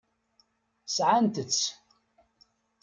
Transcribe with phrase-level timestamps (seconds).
[0.95, 1.63] Sɛant-tt.